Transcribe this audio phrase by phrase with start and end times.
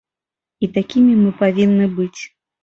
[0.67, 2.21] І такімі мы павінны быць.